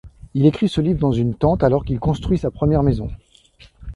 Il 0.33 0.47
écrit 0.47 0.67
ce 0.67 0.81
livre 0.81 0.97
dans 0.97 1.11
une 1.11 1.35
tente, 1.35 1.61
alors 1.63 1.85
qu'il 1.85 1.99
construit 1.99 2.39
sa 2.39 2.49
première 2.49 2.81
maison. 2.81 3.11